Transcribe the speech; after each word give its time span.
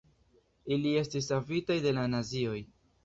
Ili 0.77 0.93
estis 1.01 1.29
savitaj 1.33 1.77
de 1.85 1.93
la 1.99 2.07
nazioj. 2.15 2.57